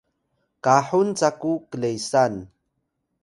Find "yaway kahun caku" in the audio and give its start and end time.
0.03-1.53